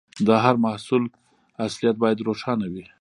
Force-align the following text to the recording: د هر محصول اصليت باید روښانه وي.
د 0.27 0.29
هر 0.43 0.55
محصول 0.65 1.03
اصليت 1.65 1.95
باید 2.03 2.25
روښانه 2.27 2.67
وي. 2.73 2.85